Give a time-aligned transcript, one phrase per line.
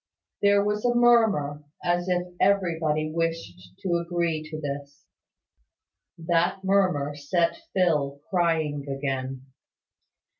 [0.41, 5.05] There was a murmur, as if everybody wished to agree to this.
[6.17, 9.45] That murmur set Phil crying again.